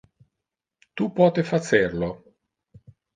Tu 1.01 1.09
pote 1.19 1.43
facer 1.49 1.93
lo. 2.05 2.09